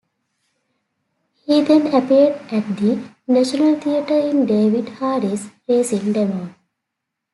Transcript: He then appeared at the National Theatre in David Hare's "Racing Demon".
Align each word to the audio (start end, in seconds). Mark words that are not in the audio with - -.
He 1.45 1.61
then 1.61 1.85
appeared 1.93 2.33
at 2.51 2.67
the 2.75 3.07
National 3.27 3.79
Theatre 3.79 4.17
in 4.17 4.47
David 4.47 4.89
Hare's 4.89 5.49
"Racing 5.67 6.11
Demon". 6.13 6.55